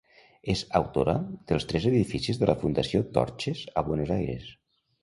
[0.53, 1.13] És autora
[1.51, 4.55] dels tres edificis de la Fundació Torxes a Buenos Aires.